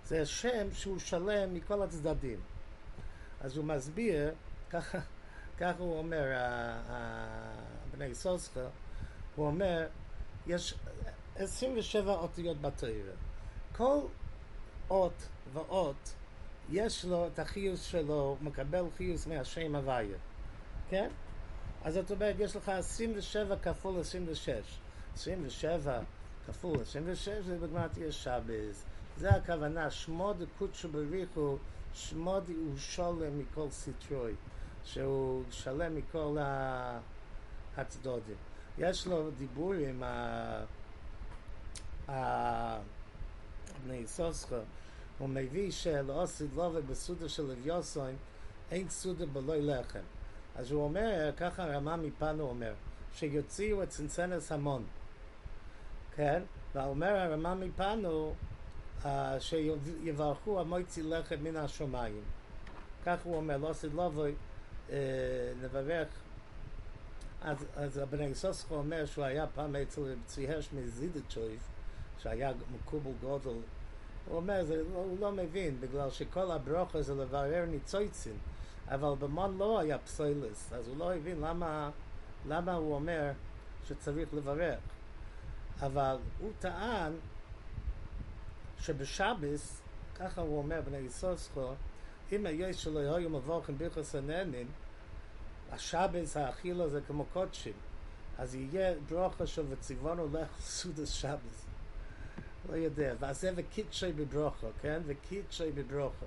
[0.05, 2.41] זה השם שהוא שלם מכל הצדדים.
[3.41, 4.35] אז הוא מסביר,
[4.71, 4.99] ככה,
[5.59, 6.25] ככה הוא אומר,
[7.93, 8.61] בני יסוסכו,
[9.37, 9.87] הוא אומר,
[10.47, 10.75] יש
[11.37, 12.93] 27 אותיות בתורה.
[13.73, 13.99] כל
[14.91, 16.15] אות ואות
[16.71, 20.17] יש לו את החיוס שלו, הוא מקבל חיוס מהשם הוויה,
[20.89, 21.09] כן?
[21.85, 24.51] אז זאת אומרת, יש לך 27 כפול 26.
[25.15, 26.01] 27
[26.47, 28.85] כפול 26 זה בגמרת יש שבס.
[29.19, 31.57] זה הכוונה, שמוד קודשו בריחו,
[31.95, 34.35] שמוד הוא שולם מכל סיטרוי,
[34.85, 36.37] שהוא שלם מכל
[37.77, 38.37] הצדודים.
[38.79, 40.65] יש לו דיבור עם ה...
[43.85, 44.57] בני סוסכו,
[45.19, 48.17] הוא מביא שלעוסיד לובה בסודה של אביוסוין,
[48.71, 50.01] אין סודה בלוי לחם.
[50.57, 52.73] אז הוא אומר, ככה רמה מפנו אומר,
[53.15, 54.85] שיוציאו את צנצנס המון.
[56.17, 56.43] כן?
[56.75, 58.35] ואומר הרמה מפנו,
[59.03, 59.07] uh,
[59.39, 62.23] שיברכו המויצי לחם מן השמיים.
[63.05, 64.35] כך הוא אומר, לא עשית לבוי,
[64.89, 64.93] uh,
[65.63, 66.09] נברך.
[67.43, 71.61] אז, אז הבני סוסכו אומר שהוא היה פעם אצל צבי הרש מזידצ'ויב,
[72.19, 73.61] שהיה מקובל גודל.
[74.29, 78.39] הוא אומר, זה, הוא לא מבין, בגלל שכל הברוכה זה לברר ניצויצים.
[78.89, 81.91] אבל במון לא היה פסוילס, אז הוא לא הבין למה,
[82.49, 83.33] למה הוא אומר
[83.89, 84.79] שצריך לברך.
[85.83, 87.13] אבל הוא טען
[88.79, 89.81] שבשבס,
[90.15, 91.73] ככה הוא אומר בני יסוסכו,
[92.33, 94.67] אם היש שלו היו מבורכים ברכס הנהנים,
[95.73, 97.73] השבס האכילה זה כמו קודשים,
[98.39, 101.67] אז יהיה ברוכה של וציוונו לך סודס שבס.
[102.69, 105.01] לא יודע, ואז זה וקידשי בברוכו, כן?
[105.07, 106.27] וקידשי בברוכו.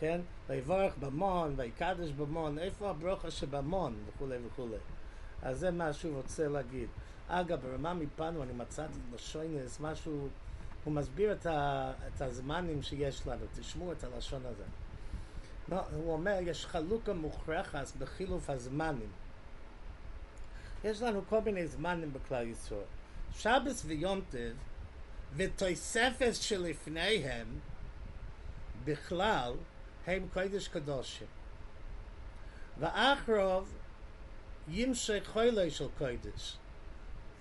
[0.00, 0.20] כן?
[0.46, 4.76] ויברך במון, ויקדש במון, איפה הברוכה שבמון, וכולי וכולי.
[5.42, 6.88] אז זה מה שהוא רוצה להגיד.
[7.34, 10.28] אגב, ברמה מפנו אני מצאתי לשוינס משהו,
[10.84, 14.64] הוא מסביר את, ה, את הזמנים שיש לנו, תשמעו את הלשון הזה.
[15.68, 19.10] לא, הוא אומר, יש חלוקה מוכרחת בחילוף הזמנים.
[20.84, 22.80] יש לנו כל מיני זמנים בכלל ישראל.
[23.34, 24.52] שבס ויום טב
[25.36, 27.58] ותוספת שלפניהם
[28.84, 29.52] בכלל
[30.06, 31.26] הם קודש קדושים.
[32.78, 33.74] ואחרוב
[34.68, 36.56] ימשך חוילי של קודש.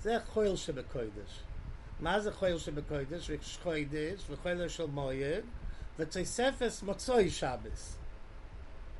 [0.01, 1.43] זה חויל שבקודש.
[1.99, 3.29] מה זה חויל שבקודש?
[3.29, 5.45] יש חוידש וחויל של מויד
[5.99, 7.97] ותוספס מוצוי שבס.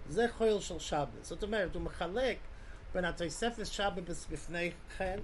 [0.09, 1.29] זה חויל של שבס.
[1.29, 2.37] זאת אומרת, הוא מחלק
[2.93, 5.19] בין התוספס שבס בפני כן,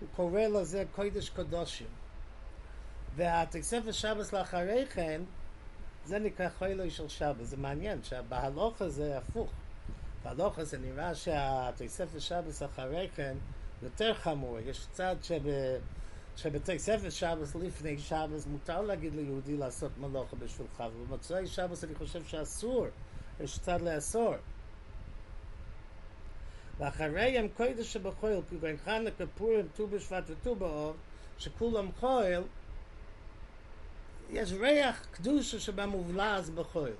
[0.00, 1.86] הוא קורא לזה קודש קדושים.
[3.16, 5.22] והתוספס שבס לאחרי כן,
[6.04, 7.46] זה נקרא חוילוי של שבס.
[7.46, 9.50] זה מעניין שבהלוך הזה הפוך.
[10.22, 13.36] בהלוך הזה נראה שהתוספת שבס אחרי כן
[13.82, 14.58] יותר חמור.
[14.58, 15.42] יש צד שב...
[16.36, 22.24] שבתי ספר שבס לפני שבס מותר להגיד ליהודי לעשות מלוכה בשבילך, ובמצואי שבס אני חושב
[22.24, 22.86] שאסור,
[23.40, 24.34] יש צד לאסור.
[26.78, 30.96] ואחרי הם קודש שבחויל, בין חנוכה, פורים, ט"ו בשבט וט"ו באוב,
[31.38, 32.42] שכולם חויל,
[34.30, 36.94] יש ריח קדושה שבמובלז בחויל.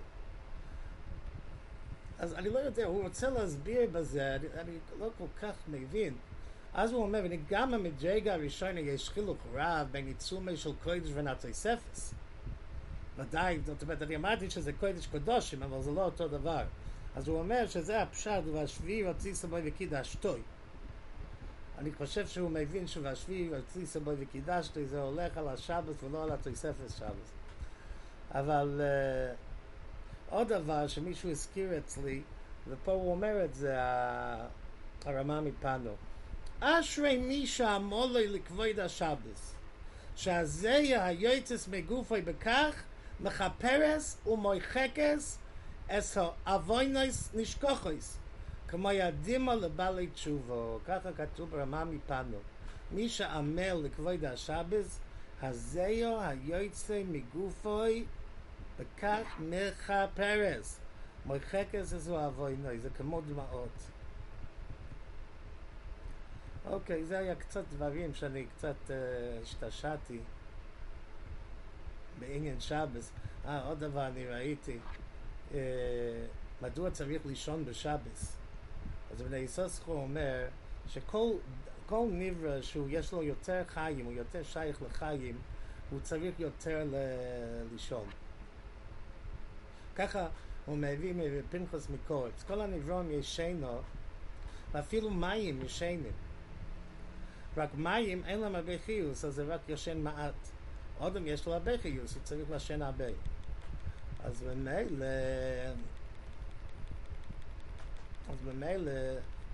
[2.19, 6.15] אז אני לא יודע, הוא רוצה להסביר בזה, אני, אני לא כל כך מבין.
[6.75, 12.15] אז הוא אומר, וגם המדרגה הראשונה יש חילוק רב בין עיצומי של קודש ונטוי ספס.
[13.17, 16.65] ודאי, זאת אומרת, אני אמרתי שזה קודש קדושים, אבל זה לא אותו דבר.
[17.17, 20.41] אז הוא אומר שזה הפשט, והשביעי רצי סבוי וקידשתוי.
[21.79, 26.91] אני חושב שהוא מבין שבשביעי רצי סבוי וקידשתוי זה הולך על השבת ולא על התוספת
[26.99, 27.31] שבת.
[28.31, 32.23] אבל uh, עוד דבר שמישהו הזכיר אצלי,
[32.69, 33.77] ופה הוא אומר את זה,
[35.05, 35.91] הרמה מפנו.
[36.65, 39.55] אשרי מי שעמולוי לכבוד השבס,
[40.17, 42.83] שהזה היועצס מגופי בכך,
[43.21, 45.39] מכפרס ומויחקס
[45.89, 48.19] אס האבוינוס נשכוחוס,
[48.69, 52.39] כמו ידימו לבעלי תשובו, ככה כתוב ברמה מפנו.
[52.93, 55.01] מי שעמל לכבוד השבס,
[55.43, 58.05] הזהו היועצי מגופוי
[58.79, 60.81] בכך מכפרס.
[61.27, 63.92] מויחקס איזו אבוינוי, זה כמו דמעות.
[66.71, 68.93] אוקיי, זה היה קצת דברים שאני קצת uh,
[69.43, 70.19] השתשעתי
[72.19, 73.13] בעניין שבס.
[73.47, 74.79] אה, עוד דבר אני ראיתי,
[75.51, 75.55] uh,
[76.63, 78.37] מדוע צריך לישון בשבס?
[79.13, 80.49] אז בני יסוסכו אומר
[80.89, 81.33] שכל
[81.87, 85.39] כל נברא שהוא יש לו יותר חיים, הוא יותר שייך לחיים,
[85.91, 88.05] הוא צריך יותר ל- לישון.
[89.97, 90.29] ככה
[90.67, 92.45] הוא מביא מפנחס מקורץ.
[92.47, 93.81] כל הנברון ישנו,
[94.73, 96.13] ואפילו מים ישנים.
[97.57, 100.35] רק מים אין להם הרבה חיוס, אז זה רק ישן מעט.
[101.01, 103.05] אודם יש לו הרבה חיוס, הוא צריך לשן הרבה.
[104.25, 105.07] אז במילא,
[108.31, 108.93] אז במילא,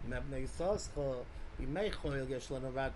[0.09, 1.15] מבני סוסכו,
[1.61, 2.93] ימי חויל יש לנו רק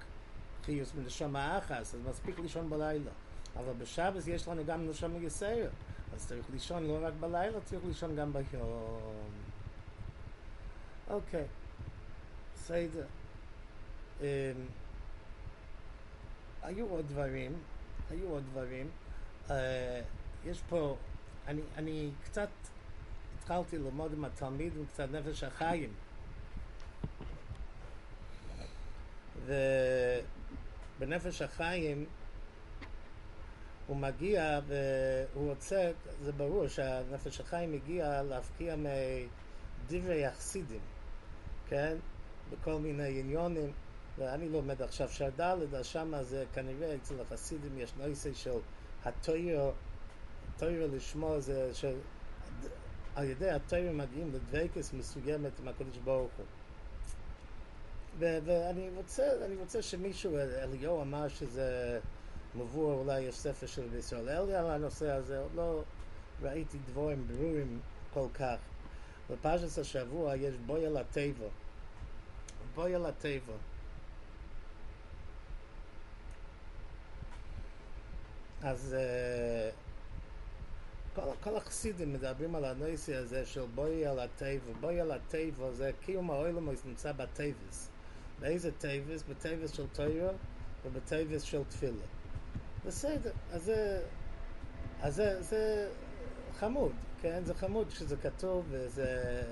[0.64, 3.10] חיוס מנשמה אחס, אז מספיק לישון בלילה.
[3.56, 5.70] אבל בשבס יש לנו גם נשמה יסייר.
[6.14, 9.30] אז צריך לישון לא רק בלילה, צריך לישון גם ביום.
[11.10, 11.44] אוקיי.
[12.54, 13.06] בסדר.
[16.62, 17.52] היו עוד דברים,
[18.10, 18.88] היו עוד דברים.
[19.50, 20.00] אה,
[20.44, 20.96] יש פה,
[21.46, 22.48] אני, אני קצת
[23.38, 25.92] התחלתי ללמוד עם התלמיד עם קצת נפש החיים.
[30.98, 32.04] ובנפש החיים
[33.86, 35.90] הוא מגיע והוא רוצה,
[36.22, 40.80] זה ברור שהנפש החיים מגיע להפקיע מדברי החסידים,
[41.68, 41.96] כן?
[42.50, 43.72] בכל מיני עניונים,
[44.18, 48.58] ואני לומד עכשיו שרד"ל, אז שמה זה כנראה אצל החסידים יש נושא של
[49.04, 49.72] התוירו,
[50.58, 51.96] תוירו לשמו זה של
[53.14, 56.46] על ידי התוירו מגיעים לדבקס מסוימת עם הקדוש ברוך הוא.
[58.18, 62.00] ואני רוצה, אני רוצה שמישהו, אליהו אמר שזה
[62.54, 65.82] מבוא, אולי יש ספר של בישראל אליה על הנושא הזה, עוד לא
[66.42, 67.80] ראיתי דבורים ברורים
[68.14, 68.56] כל כך.
[69.30, 71.46] בפרשת השבוע יש בויה לטבע.
[72.74, 73.52] בויה לטבע.
[78.62, 79.74] אז uh,
[81.14, 84.72] כל, כל החסידים מדברים על הנושא הזה של בואי על הטבע.
[84.80, 87.88] בואי על הטבע זה קיום העולם נמצא בטבעס.
[88.40, 89.22] באיזה טבעס?
[89.22, 90.28] בטבעס של תוירו
[90.84, 92.06] ובטבעס של תפילה.
[92.86, 94.02] בסדר, אז זה,
[95.00, 95.90] אז זה, זה
[96.58, 97.44] חמוד, כן?
[97.44, 99.42] זה חמוד שזה כתוב וזה...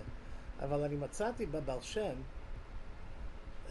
[0.61, 2.15] אבל אני מצאתי בבעל שם,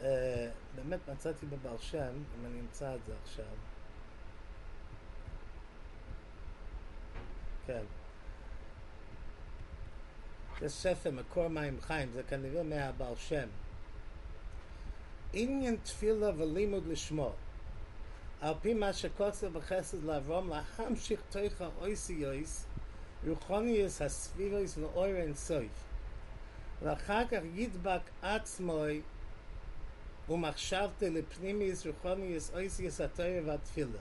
[0.02, 3.46] אה, באמת מצאתי בבעל שם, אם אני אמצא את זה עכשיו,
[7.70, 7.84] כן.
[10.60, 13.48] זה ספר מקור מים חיים, זה כנראה מהבעל שם.
[15.34, 17.32] עניין תפילה ולימוד לשמו.
[18.42, 22.66] על פי מה שקוצר בחסד לאברום להמשיך תוך האויסיוס
[23.28, 25.72] רוחוניוס הספירוס ואור אין סויף
[26.82, 29.02] ואחר כך ידבק עצמוי
[30.30, 34.00] ומחשבתי לפנימיוס רוחוניוס אויסיוס התויר והתפילה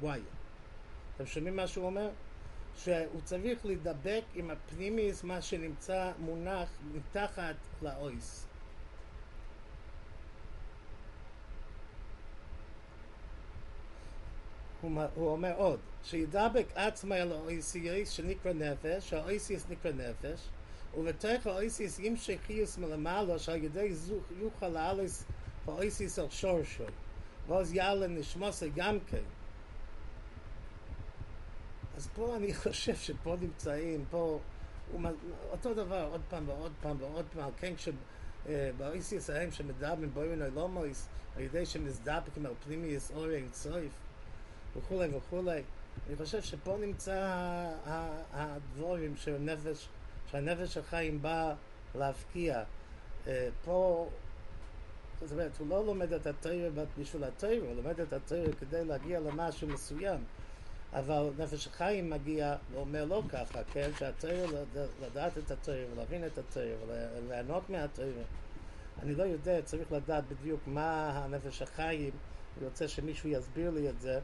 [0.00, 0.20] וואי
[1.22, 2.10] אתם שומעים מה שהוא אומר?
[2.76, 8.46] שהוא צריך להידבק עם הפנימיוס מה שנמצא מונח מתחת לאויס
[14.82, 20.40] הוא אומר עוד, שידבק עצמה אל האויסיוס שנקרא נפש, האויסיוס נקרא נפש,
[20.98, 25.24] ובתוך האויסיוס ימשך חיוס מלמעלה, שעל ידי זוך יוכל לעלס
[25.66, 26.84] האויסיוס על שורשו,
[27.48, 29.22] ואז יעלה נשמוסה גם כן.
[31.96, 34.38] אז פה אני חושב שפה נמצאים, פה,
[35.50, 41.08] אותו דבר, עוד פעם ועוד פעם ועוד פעם, כן, כשבאויסיוס ההם שמדברים בוירנו לא מויס,
[41.36, 43.92] על ידי שמזדבקים על פנימיוס אורי אינסויף,
[44.76, 45.62] וכולי וכולי.
[46.08, 47.14] אני חושב שפה נמצא
[48.32, 49.88] הדבורים שהנפש,
[50.30, 51.54] שהנפש החיים בא
[51.94, 52.62] להפקיע.
[53.64, 54.08] פה,
[55.20, 59.20] זאת אומרת, הוא לא לומד את התרא בשביל התרא, הוא לומד את התרא כדי להגיע
[59.20, 60.24] למשהו מסוים.
[60.92, 63.90] אבל נפש החיים מגיע ואומר לא ככה, כן?
[63.98, 64.46] שהתרא,
[65.02, 68.22] לדעת את התרא ולהבין את התרא וליהנות מהתרא.
[69.02, 72.10] אני לא יודע, צריך לדעת בדיוק מה הנפש החיים,
[72.58, 74.20] אני רוצה שמישהו יסביר לי את זה.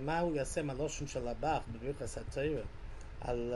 [0.00, 2.62] מה הוא יעשה מהלושן של הבח בברכס התרא,
[3.20, 3.54] על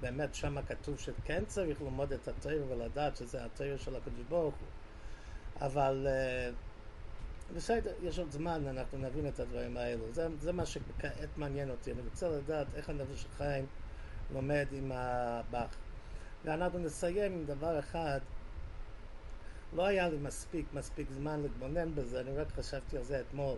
[0.00, 4.68] באמת שם כתוב שכן צריך ללמוד את התרא ולדעת שזה התרא של הקדוש ברוך הוא.
[5.66, 6.06] אבל
[7.54, 10.12] בסדר, יש עוד זמן, אנחנו נבין את הדברים האלו.
[10.12, 11.92] זה, זה מה שכעת מעניין אותי.
[11.92, 13.66] אני רוצה לדעת איך הנפש החיים
[14.32, 15.76] לומד עם הבח.
[16.44, 18.20] ואנחנו נסיים עם דבר אחד.
[19.72, 23.56] לא היה לי מספיק, מספיק זמן להתבונן בזה, אני רק חשבתי על זה אתמול.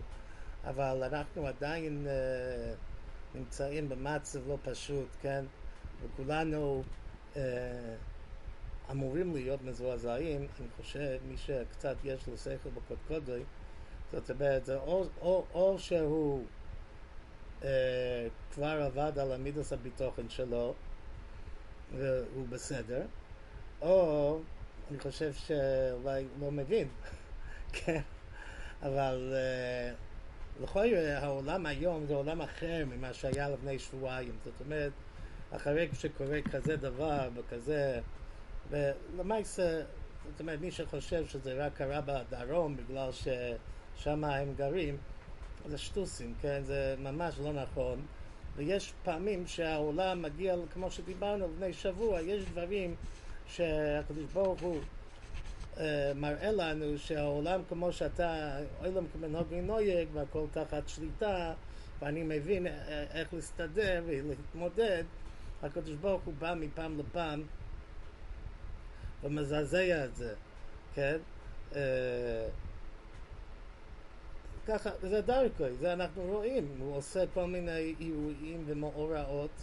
[0.65, 5.45] אבל אנחנו עדיין uh, נמצאים במצב לא פשוט, כן?
[6.03, 6.83] וכולנו
[7.35, 7.39] uh,
[8.91, 13.43] אמורים להיות מזועזעים, אני חושב, מי שקצת יש לו שכל בקודקודוי,
[14.13, 16.45] זאת אומרת, זה או, או, או שהוא
[17.61, 17.65] uh,
[18.55, 20.75] כבר עבד על המידוס הביטוחן שלו,
[21.97, 23.03] והוא בסדר,
[23.81, 24.39] או
[24.91, 26.89] אני חושב שאולי לא מבין,
[27.73, 28.01] כן?
[28.83, 29.35] אבל...
[29.35, 29.97] Uh,
[30.61, 34.37] לכל העולם היום זה עולם אחר ממה שהיה לפני שבועיים.
[34.45, 34.93] זאת אומרת,
[35.51, 38.01] אחרי שקורה כזה דבר וכזה,
[38.71, 39.83] ולמעשה,
[40.31, 43.11] זאת אומרת, מי שחושב שזה רק קרה בדרום בגלל
[43.97, 44.97] ששם הם גרים,
[45.67, 46.63] זה שטוסים, כן?
[46.65, 48.01] זה ממש לא נכון.
[48.57, 52.95] ויש פעמים שהעולם מגיע, כמו שדיברנו לפני שבוע, יש דברים
[53.47, 54.81] שהקדוש ברוך הוא
[56.15, 61.55] מראה לנו שהעולם כמו שאתה, עולם כמנהוג נויג והכל תחת שליטה
[62.01, 62.67] ואני מבין
[63.11, 65.05] איך להסתדר ולהתמודד,
[65.63, 67.43] הקדוש ברוך הוא בא מפעם לפעם
[69.25, 70.35] ומזעזע את זה.
[70.95, 71.17] כן?
[71.75, 72.49] אה,
[74.67, 79.61] ככה, זה דרכו, זה אנחנו רואים, הוא עושה כל מיני אירועים ומאורעות,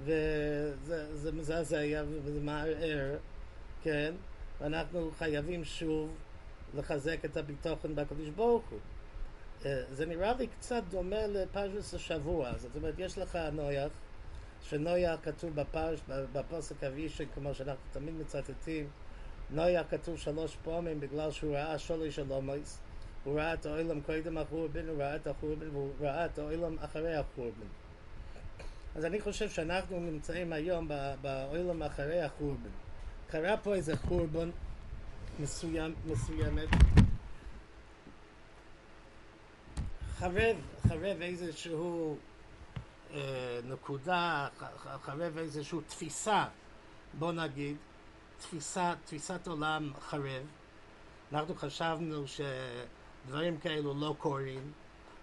[0.00, 3.16] וזה מזעזע וזה מערער,
[3.82, 4.14] כן?
[4.60, 6.10] ואנחנו חייבים שוב
[6.74, 8.78] לחזק את הביטחון בקדוש ברוך הוא.
[9.64, 13.92] אה, זה נראה לי קצת דומה לפרשת השבוע, זאת אומרת, יש לך נויח,
[14.62, 18.88] שנויח כתוב בפרש, בפוסק אבישי, כמו שאנחנו תמיד מצטטים,
[19.50, 22.80] נויח כתוב שלוש פעמים בגלל שהוא ראה שולש שלומויס,
[23.24, 27.14] הוא ראה את העולם קודם החורבן, הוא ראה את החורבן, והוא ראה את העולם אחרי
[27.14, 27.66] החורבן.
[28.94, 30.88] אז אני חושב שאנחנו נמצאים היום
[31.22, 32.70] בעולם אחרי החורבן.
[33.30, 34.50] קרה פה איזה חורבן
[35.40, 36.68] מסוים, מסוימת,
[40.18, 40.56] חרב,
[40.88, 42.16] חרב איזשהו
[43.14, 44.48] אה, נקודה,
[45.02, 46.44] חרב איזושהי תפיסה,
[47.18, 47.76] בוא נגיד,
[48.38, 50.46] תפיסה, תפיסת עולם חרב.
[51.32, 52.24] אנחנו חשבנו
[53.26, 54.72] שדברים כאלו לא קורים,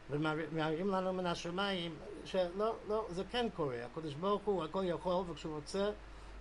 [0.09, 1.95] ומראים לנו מן השמיים
[2.25, 3.85] שלא, לא, זה כן קורה.
[3.85, 5.91] הקדוש ברוך הוא הכל יכול, וכשהוא רוצה,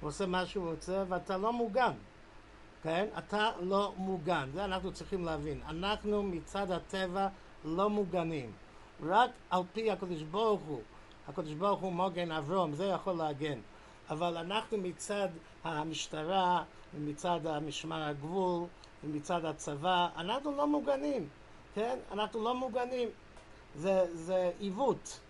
[0.01, 1.93] הוא עושה מה שהוא רוצה, ואתה לא מוגן.
[2.83, 3.07] כן?
[3.19, 4.49] אתה לא מוגן.
[4.55, 5.61] זה אנחנו צריכים להבין.
[5.69, 7.29] אנחנו מצד הטבע
[7.65, 8.53] לא מוגנים.
[9.03, 10.81] רק על פי הקדוש ברוך הוא,
[11.29, 13.59] הקדוש ברוך הוא מוגן אברום, זה יכול להגן.
[14.11, 15.29] אבל אנחנו מצד
[15.65, 16.63] המשטרה,
[16.95, 18.65] ומצד המשמר הגבול,
[19.05, 21.29] ומצד הצבא, אנחנו לא מוגנים,
[21.79, 21.99] כן?
[22.13, 23.09] אנחנו לא מוגנים.
[23.75, 25.21] זה, זה עיוות.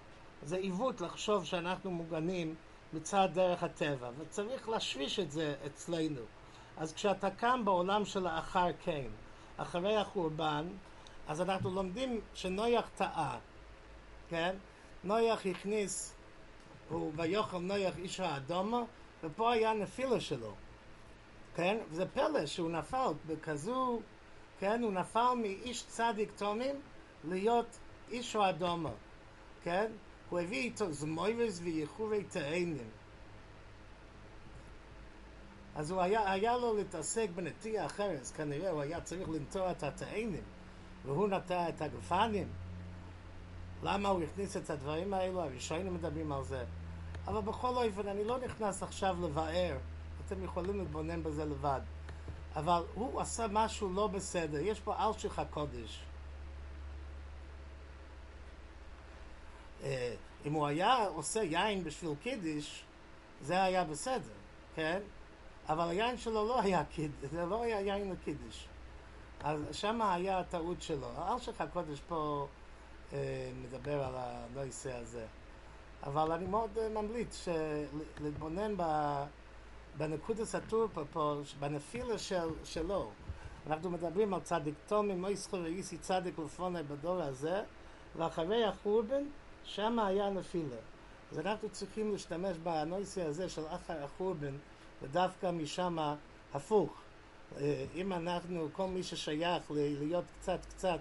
[0.43, 2.55] זה עיוות לחשוב שאנחנו מוגנים
[2.93, 6.21] מצד דרך הטבע, וצריך להשריש את זה אצלנו.
[6.77, 9.07] אז כשאתה קם בעולם של האחר כן,
[9.57, 10.67] אחרי החורבן,
[11.29, 13.39] אז אנחנו לומדים שנויח טעה,
[14.29, 14.57] כן?
[15.05, 16.15] נויח הכניס,
[16.89, 18.83] הוא ויוכל נויח איש האדומה,
[19.23, 20.55] ופה היה נפילה שלו,
[21.55, 21.79] כן?
[21.91, 24.01] וזה פלא שהוא נפל בכזו,
[24.61, 24.83] כן?
[24.83, 26.77] הוא נפל מאיש צדיק תומים
[27.25, 27.79] להיות
[28.11, 28.91] איש האדומה,
[29.63, 29.93] כן?
[30.31, 32.91] הוא הביא איתו זמוירס וייחורי תאנים.
[35.75, 40.43] אז הוא היה, היה לו להתעסק בנטייה אחרת, כנראה הוא היה צריך לנטוע את התאנים.
[41.05, 42.49] והוא נטע את הגפנים.
[43.83, 45.43] למה הוא הכניס את הדברים האלו?
[45.43, 46.65] הראשונים מדברים על זה.
[47.27, 49.77] אבל בכל אופן, אני לא נכנס עכשיו לבאר,
[50.27, 51.81] אתם יכולים להתבונן בזה לבד.
[52.59, 56.01] אבל הוא עשה משהו לא בסדר, יש פה אלשיך הקודש.
[59.83, 60.15] אה,
[60.47, 62.85] אם הוא היה עושה יין בשביל קידיש,
[63.43, 64.33] זה היה בסדר,
[64.75, 65.01] כן?
[65.69, 68.69] אבל היין שלו לא היה קידיש, זה לא היה יין לקידיש.
[69.41, 71.09] אז שם היה הטעות שלו.
[71.33, 72.47] אלשיך הקודש פה
[73.13, 75.27] אה, מדבר על הנושא הזה.
[76.03, 77.49] אבל אני מאוד אה, ממליץ
[78.21, 78.77] להתבונן
[79.99, 83.11] בנקודס הטורפה פה, בנפילה של, שלו.
[83.67, 87.63] אנחנו מדברים על צדיק תומי, מויסחו ואיסי צדיק לפוני בדור הזה,
[88.17, 89.23] ואחרי החורבן,
[89.65, 90.77] שם היה נפילה.
[91.33, 94.55] אז אנחנו צריכים להשתמש בנושא הזה של אחר החורבן,
[95.03, 95.99] ודווקא משם
[96.55, 96.91] הפוך.
[97.57, 100.99] אה, אם אנחנו, כל מי ששייך להיות קצת קצת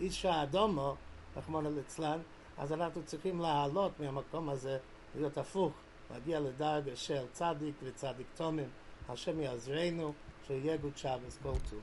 [0.00, 0.94] איש האדומו,
[1.36, 2.18] רחמנא ליצלן,
[2.58, 4.78] אז אנחנו צריכים לעלות מהמקום הזה,
[5.16, 5.72] להיות הפוך,
[6.12, 8.68] להגיע לדרגה של צדיק וצדיק תומים.
[9.08, 10.12] השם יעזרנו,
[10.46, 11.80] שיהיה גוד שבס כל טוב.